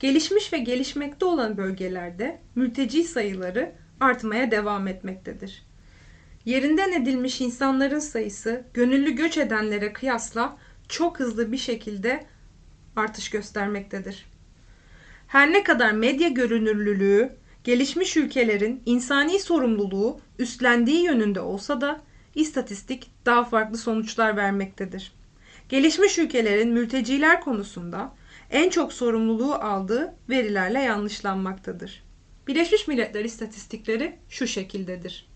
Gelişmiş 0.00 0.52
ve 0.52 0.58
gelişmekte 0.58 1.24
olan 1.24 1.56
bölgelerde 1.56 2.40
mülteci 2.54 3.04
sayıları 3.04 3.72
artmaya 4.00 4.50
devam 4.50 4.88
etmektedir. 4.88 5.62
Yerinden 6.44 6.92
edilmiş 6.92 7.40
insanların 7.40 7.98
sayısı 7.98 8.64
gönüllü 8.74 9.10
göç 9.10 9.38
edenlere 9.38 9.92
kıyasla 9.92 10.56
çok 10.88 11.20
hızlı 11.20 11.52
bir 11.52 11.58
şekilde 11.58 12.26
artış 12.96 13.30
göstermektedir. 13.30 14.26
Her 15.26 15.52
ne 15.52 15.64
kadar 15.64 15.92
medya 15.92 16.28
görünürlülüğü 16.28 17.36
gelişmiş 17.64 18.16
ülkelerin 18.16 18.82
insani 18.86 19.40
sorumluluğu 19.40 20.20
üstlendiği 20.38 21.04
yönünde 21.04 21.40
olsa 21.40 21.80
da 21.80 22.00
istatistik 22.34 23.10
daha 23.26 23.44
farklı 23.44 23.78
sonuçlar 23.78 24.36
vermektedir. 24.36 25.12
Gelişmiş 25.68 26.18
ülkelerin 26.18 26.72
mülteciler 26.72 27.40
konusunda 27.40 28.14
en 28.50 28.70
çok 28.70 28.92
sorumluluğu 28.92 29.54
aldığı 29.54 30.14
verilerle 30.30 30.80
yanlışlanmaktadır. 30.80 32.04
Birleşmiş 32.46 32.88
Milletler 32.88 33.24
istatistikleri 33.24 34.18
şu 34.28 34.46
şekildedir. 34.46 35.33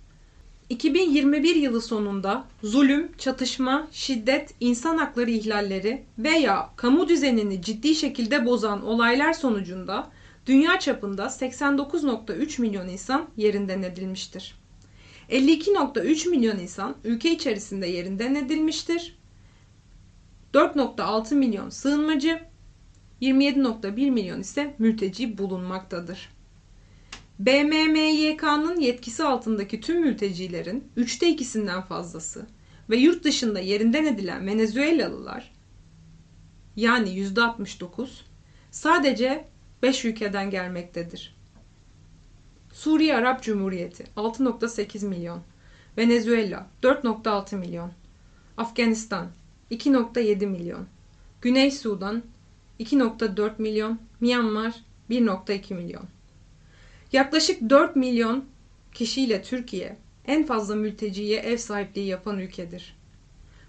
2021 0.71 1.57
yılı 1.57 1.83
sonunda 1.83 2.45
zulüm, 2.63 3.13
çatışma, 3.19 3.89
şiddet, 3.93 4.55
insan 4.61 4.99
hakları 4.99 5.31
ihlalleri 5.31 6.05
veya 6.19 6.71
kamu 6.77 7.09
düzenini 7.09 7.63
ciddi 7.63 7.95
şekilde 7.95 8.47
bozan 8.47 8.87
olaylar 8.87 9.33
sonucunda 9.33 10.11
dünya 10.47 10.79
çapında 10.79 11.25
89.3 11.25 12.61
milyon 12.61 12.89
insan 12.89 13.29
yerinden 13.37 13.83
edilmiştir. 13.83 14.55
52.3 15.31 16.31
milyon 16.31 16.59
insan 16.59 16.97
ülke 17.05 17.33
içerisinde 17.33 17.87
yerinden 17.87 18.35
edilmiştir. 18.35 19.19
4.6 20.55 21.35
milyon 21.35 21.71
sığınmacı, 21.71 22.41
27.1 23.23 24.11
milyon 24.11 24.41
ise 24.41 24.75
mülteci 24.79 25.39
bulunmaktadır. 25.39 26.38
BMMYK'nın 27.39 28.81
yetkisi 28.81 29.25
altındaki 29.25 29.81
tüm 29.81 30.01
mültecilerin 30.01 30.93
üçte 30.97 31.29
ikisinden 31.29 31.83
fazlası 31.83 32.47
ve 32.91 32.97
yurt 32.97 33.25
dışında 33.25 33.61
yerinden 33.61 34.05
edilen 34.05 34.47
Venezuelalılar 34.47 35.53
yani 36.77 37.09
%69 37.09 38.09
sadece 38.71 39.45
5 39.83 40.05
ülkeden 40.05 40.51
gelmektedir. 40.51 41.37
Suriye 42.73 43.17
Arap 43.17 43.43
Cumhuriyeti 43.43 44.05
6.8 44.17 45.07
milyon, 45.07 45.43
Venezuela 45.97 46.67
4.6 46.83 47.57
milyon, 47.57 47.93
Afganistan 48.57 49.29
2.7 49.71 50.47
milyon, 50.47 50.87
Güney 51.41 51.71
Sudan 51.71 52.23
2.4 52.81 53.53
milyon, 53.59 53.99
Myanmar 54.21 54.75
1.2 55.11 55.75
milyon. 55.75 56.18
Yaklaşık 57.13 57.71
4 57.71 57.97
milyon 57.97 58.45
kişiyle 58.95 59.43
Türkiye 59.43 59.97
en 60.27 60.47
fazla 60.47 60.75
mülteciye 60.75 61.39
ev 61.39 61.57
sahipliği 61.57 62.07
yapan 62.07 62.39
ülkedir. 62.39 62.97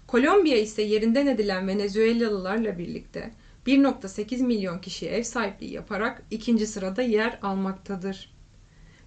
Kolombiya 0.06 0.56
ise 0.56 0.82
yerinden 0.82 1.26
edilen 1.26 1.68
Venezuelalılarla 1.68 2.78
birlikte 2.78 3.32
1.8 3.66 4.42
milyon 4.42 4.78
kişiye 4.78 5.10
ev 5.10 5.22
sahipliği 5.22 5.72
yaparak 5.72 6.22
ikinci 6.30 6.66
sırada 6.66 7.02
yer 7.02 7.38
almaktadır. 7.42 8.32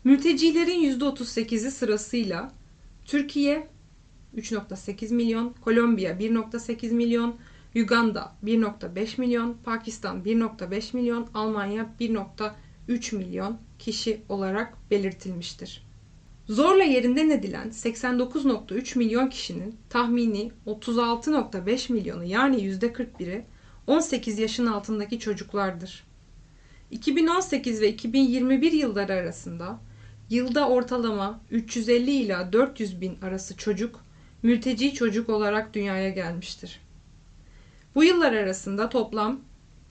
Mültecilerin 0.03 0.99
%38'i 0.99 1.71
sırasıyla 1.71 2.51
Türkiye 3.05 3.67
3.8 4.37 5.13
milyon, 5.13 5.55
Kolombiya 5.61 6.11
1.8 6.11 6.91
milyon, 6.91 7.35
Uganda 7.75 8.35
1.5 8.43 9.21
milyon, 9.21 9.57
Pakistan 9.63 10.23
1.5 10.23 10.95
milyon, 10.95 11.29
Almanya 11.33 11.89
1.3 12.89 13.15
milyon 13.15 13.57
kişi 13.79 14.21
olarak 14.29 14.73
belirtilmiştir. 14.91 15.83
Zorla 16.47 16.83
yerinden 16.83 17.29
edilen 17.29 17.69
89.3 17.69 18.97
milyon 18.97 19.29
kişinin 19.29 19.75
tahmini 19.89 20.51
36.5 20.67 21.91
milyonu 21.93 22.23
yani 22.23 22.57
%41'i 22.57 23.45
18 23.87 24.39
yaşın 24.39 24.65
altındaki 24.65 25.19
çocuklardır. 25.19 26.03
2018 26.91 27.81
ve 27.81 27.89
2021 27.89 28.71
yılları 28.71 29.13
arasında 29.13 29.79
yılda 30.29 30.69
ortalama 30.69 31.41
350 31.51 32.11
ila 32.11 32.53
400 32.53 33.01
bin 33.01 33.17
arası 33.21 33.57
çocuk 33.57 34.05
mülteci 34.43 34.93
çocuk 34.93 35.29
olarak 35.29 35.73
dünyaya 35.73 36.09
gelmiştir. 36.09 36.79
Bu 37.95 38.03
yıllar 38.03 38.33
arasında 38.33 38.89
toplam 38.89 39.39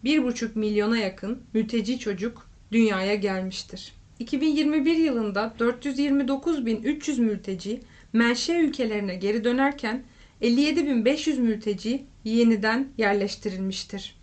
1,5 0.05 0.59
milyona 0.59 0.99
yakın 0.99 1.43
mülteci 1.55 1.99
çocuk 1.99 2.52
dünyaya 2.73 3.15
gelmiştir. 3.15 3.93
2021 4.19 4.97
yılında 4.97 5.55
429.300 5.59 7.21
mülteci 7.21 7.81
menşe 8.13 8.59
ülkelerine 8.59 9.15
geri 9.15 9.45
dönerken 9.45 10.03
57.500 10.43 11.41
mülteci 11.41 12.05
yeniden 12.25 12.89
yerleştirilmiştir. 12.99 14.17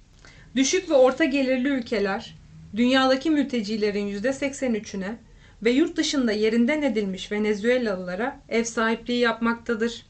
Düşük 0.56 0.90
ve 0.90 0.94
orta 0.94 1.26
gelirli 1.26 1.68
ülkeler 1.68 2.36
dünyadaki 2.76 3.30
mültecilerin 3.30 4.22
%83'üne 4.22 5.16
ve 5.64 5.72
yurt 5.72 5.98
dışında 5.98 6.32
yerinden 6.32 6.82
edilmiş 6.82 7.32
Venezuelalılara 7.32 8.42
ev 8.50 8.64
sahipliği 8.64 9.20
yapmaktadır. 9.20 10.06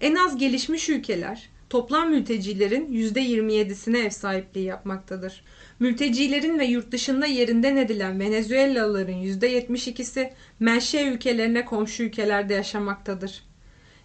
En 0.00 0.14
az 0.14 0.38
gelişmiş 0.38 0.88
ülkeler 0.88 1.48
toplam 1.70 2.10
mültecilerin 2.10 2.86
%27'sine 2.92 3.98
ev 3.98 4.10
sahipliği 4.10 4.64
yapmaktadır. 4.64 5.44
Mültecilerin 5.80 6.58
ve 6.58 6.64
yurt 6.64 6.92
dışında 6.92 7.26
yerinden 7.26 7.76
edilen 7.76 8.20
Venezuelalıların 8.20 9.14
%72'si 9.14 10.30
menşe 10.60 11.04
ülkelerine 11.04 11.64
komşu 11.64 12.02
ülkelerde 12.02 12.54
yaşamaktadır. 12.54 13.42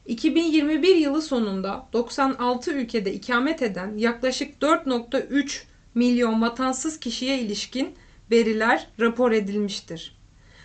2021 0.05 0.95
yılı 0.95 1.21
sonunda 1.21 1.87
96 1.93 2.71
ülkede 2.71 3.13
ikamet 3.13 3.61
eden 3.61 3.97
yaklaşık 3.97 4.61
4.3 4.61 5.63
milyon 5.95 6.41
vatansız 6.41 6.99
kişiye 6.99 7.39
ilişkin 7.39 7.95
veriler 8.31 8.87
rapor 8.99 9.31
edilmiştir. 9.31 10.15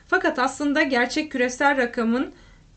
Fakat 0.07 0.39
aslında 0.39 0.83
gerçek 0.83 1.33
küresel 1.33 1.77
rakamın 1.77 2.33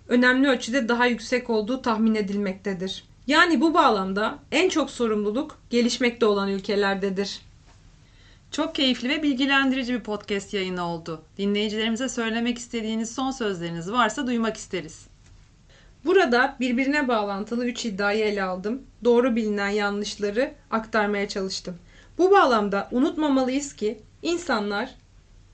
önemli 0.07 0.47
ölçüde 0.47 0.89
daha 0.89 1.05
yüksek 1.05 1.49
olduğu 1.49 1.81
tahmin 1.81 2.15
edilmektedir. 2.15 3.03
Yani 3.27 3.61
bu 3.61 3.73
bağlamda 3.73 4.39
en 4.51 4.69
çok 4.69 4.89
sorumluluk 4.89 5.59
gelişmekte 5.69 6.25
olan 6.25 6.49
ülkelerdedir. 6.49 7.41
Çok 8.51 8.75
keyifli 8.75 9.09
ve 9.09 9.23
bilgilendirici 9.23 9.93
bir 9.93 9.99
podcast 9.99 10.53
yayını 10.53 10.85
oldu. 10.85 11.21
Dinleyicilerimize 11.37 12.09
söylemek 12.09 12.57
istediğiniz 12.57 13.15
son 13.15 13.31
sözleriniz 13.31 13.91
varsa 13.91 14.27
duymak 14.27 14.57
isteriz. 14.57 15.07
Burada 16.05 16.55
birbirine 16.59 17.07
bağlantılı 17.07 17.65
3 17.65 17.85
iddiayı 17.85 18.25
ele 18.25 18.43
aldım. 18.43 18.81
Doğru 19.03 19.35
bilinen 19.35 19.69
yanlışları 19.69 20.53
aktarmaya 20.71 21.27
çalıştım. 21.27 21.77
Bu 22.17 22.31
bağlamda 22.31 22.87
unutmamalıyız 22.91 23.73
ki 23.73 23.99
insanlar 24.21 24.95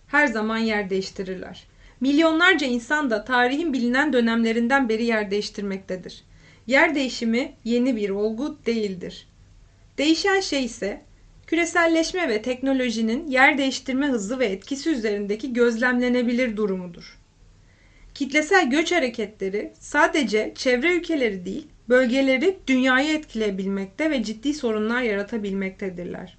her 0.07 0.27
zaman 0.27 0.57
yer 0.57 0.89
değiştirirler. 0.89 1.63
Milyonlarca 2.01 2.67
insan 2.67 3.09
da 3.09 3.25
tarihin 3.25 3.73
bilinen 3.73 4.13
dönemlerinden 4.13 4.89
beri 4.89 5.05
yer 5.05 5.31
değiştirmektedir. 5.31 6.23
Yer 6.67 6.95
değişimi 6.95 7.53
yeni 7.63 7.95
bir 7.95 8.09
olgu 8.09 8.57
değildir. 8.65 9.27
Değişen 9.97 10.39
şey 10.39 10.65
ise 10.65 11.01
küreselleşme 11.47 12.29
ve 12.29 12.41
teknolojinin 12.41 13.27
yer 13.27 13.57
değiştirme 13.57 14.07
hızı 14.07 14.39
ve 14.39 14.45
etkisi 14.45 14.89
üzerindeki 14.89 15.53
gözlemlenebilir 15.53 16.57
durumudur. 16.57 17.17
Kitlesel 18.13 18.69
göç 18.69 18.91
hareketleri 18.91 19.73
sadece 19.79 20.53
çevre 20.55 20.95
ülkeleri 20.95 21.45
değil, 21.45 21.67
bölgeleri 21.89 22.57
dünyayı 22.67 23.17
etkileyebilmekte 23.17 24.11
ve 24.11 24.23
ciddi 24.23 24.53
sorunlar 24.53 25.01
yaratabilmektedirler. 25.01 26.37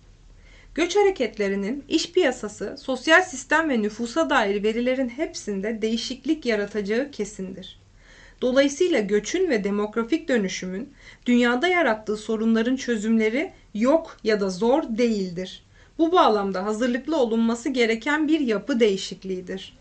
Göç 0.75 0.97
hareketlerinin 0.97 1.85
iş 1.89 2.13
piyasası, 2.13 2.77
sosyal 2.79 3.23
sistem 3.23 3.69
ve 3.69 3.83
nüfusa 3.83 4.31
dair 4.31 4.63
verilerin 4.63 5.09
hepsinde 5.09 5.83
değişiklik 5.83 6.47
yaratacağı 6.47 7.11
kesindir. 7.11 7.84
Dolayısıyla 8.45 9.01
göçün 9.01 9.51
ve 9.51 9.65
demografik 9.65 10.29
dönüşümün 10.29 10.93
dünyada 11.27 11.69
yarattığı 11.69 12.17
sorunların 12.17 12.77
çözümleri 12.77 13.53
yok 13.75 14.17
ya 14.25 14.41
da 14.41 14.51
zor 14.51 14.83
değildir. 14.89 15.63
Bu 15.99 16.13
bağlamda 16.13 16.65
hazırlıklı 16.65 17.17
olunması 17.17 17.69
gereken 17.69 18.29
bir 18.29 18.41
yapı 18.41 18.81
değişikliğidir. 18.81 19.77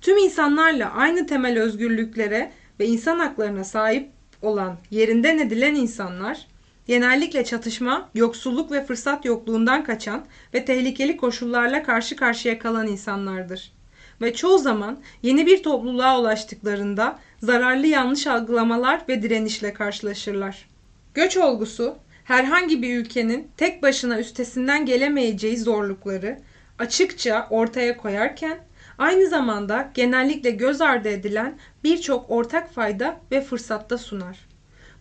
Tüm 0.00 0.18
insanlarla 0.18 0.92
aynı 0.92 1.26
temel 1.26 1.58
özgürlüklere 1.58 2.52
ve 2.80 2.86
insan 2.86 3.18
haklarına 3.18 3.64
sahip 3.64 4.08
olan 4.42 4.76
yerinden 4.90 5.38
edilen 5.38 5.74
insanlar 5.74 6.46
genellikle 6.86 7.44
çatışma, 7.44 8.10
yoksulluk 8.14 8.72
ve 8.72 8.84
fırsat 8.84 9.24
yokluğundan 9.24 9.84
kaçan 9.84 10.24
ve 10.54 10.64
tehlikeli 10.64 11.16
koşullarla 11.16 11.82
karşı 11.82 12.16
karşıya 12.16 12.58
kalan 12.58 12.86
insanlardır. 12.86 13.72
Ve 14.20 14.34
çoğu 14.34 14.58
zaman 14.58 14.98
yeni 15.22 15.46
bir 15.46 15.62
topluluğa 15.62 16.20
ulaştıklarında 16.20 17.18
zararlı 17.42 17.86
yanlış 17.86 18.26
algılamalar 18.26 19.02
ve 19.08 19.22
direnişle 19.22 19.74
karşılaşırlar. 19.74 20.68
Göç 21.14 21.36
olgusu 21.36 21.96
herhangi 22.24 22.82
bir 22.82 22.98
ülkenin 22.98 23.48
tek 23.56 23.82
başına 23.82 24.18
üstesinden 24.18 24.86
gelemeyeceği 24.86 25.58
zorlukları 25.58 26.38
açıkça 26.78 27.46
ortaya 27.50 27.96
koyarken 27.96 28.58
aynı 28.98 29.28
zamanda 29.28 29.90
genellikle 29.94 30.50
göz 30.50 30.80
ardı 30.80 31.08
edilen 31.08 31.58
birçok 31.84 32.30
ortak 32.30 32.74
fayda 32.74 33.20
ve 33.30 33.40
fırsatta 33.40 33.98
sunar. 33.98 34.38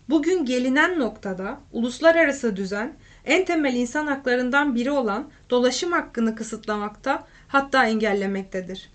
Bugün 0.09 0.45
gelinen 0.45 0.99
noktada 0.99 1.59
uluslararası 1.71 2.55
düzen 2.55 2.93
en 3.25 3.45
temel 3.45 3.75
insan 3.75 4.07
haklarından 4.07 4.75
biri 4.75 4.91
olan 4.91 5.29
dolaşım 5.49 5.91
hakkını 5.91 6.35
kısıtlamakta 6.35 7.27
hatta 7.47 7.85
engellemektedir. 7.85 8.89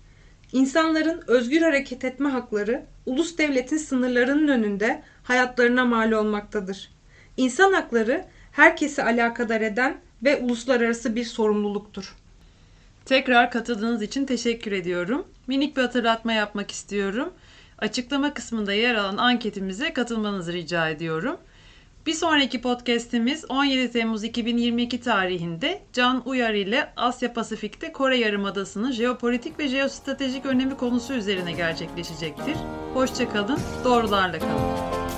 İnsanların 0.53 1.23
özgür 1.27 1.61
hareket 1.61 2.05
etme 2.05 2.29
hakları 2.29 2.85
ulus 3.05 3.37
devletin 3.37 3.77
sınırlarının 3.77 4.47
önünde 4.47 5.03
hayatlarına 5.23 5.85
mal 5.85 6.11
olmaktadır. 6.11 6.91
İnsan 7.37 7.73
hakları 7.73 8.25
herkesi 8.51 9.03
alakadar 9.03 9.61
eden 9.61 9.97
ve 10.23 10.37
uluslararası 10.37 11.15
bir 11.15 11.25
sorumluluktur. 11.25 12.15
Tekrar 13.05 13.51
katıldığınız 13.51 14.01
için 14.01 14.25
teşekkür 14.25 14.71
ediyorum. 14.71 15.27
Minik 15.47 15.77
bir 15.77 15.81
hatırlatma 15.81 16.33
yapmak 16.33 16.71
istiyorum. 16.71 17.33
Açıklama 17.79 18.33
kısmında 18.33 18.73
yer 18.73 18.95
alan 18.95 19.17
anketimize 19.17 19.93
katılmanızı 19.93 20.53
rica 20.53 20.89
ediyorum. 20.89 21.37
Bir 22.07 22.13
sonraki 22.13 22.61
podcast'imiz 22.61 23.45
17 23.49 23.91
Temmuz 23.91 24.23
2022 24.23 25.01
tarihinde 25.01 25.81
Can 25.93 26.21
Uyar 26.25 26.53
ile 26.53 26.93
Asya 26.95 27.33
Pasifik'te 27.33 27.91
Kore 27.91 28.17
Yarımadası'nın 28.17 28.91
jeopolitik 28.91 29.59
ve 29.59 29.67
jeostratejik 29.67 30.45
önemi 30.45 30.77
konusu 30.77 31.13
üzerine 31.13 31.51
gerçekleşecektir. 31.51 32.55
Hoşçakalın, 32.93 33.59
doğrularla 33.83 34.39
kalın. 34.39 35.16